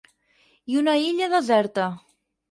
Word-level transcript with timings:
I 0.75 0.79
una 0.79 0.95
illa 1.09 1.27
deserta. 1.33 1.91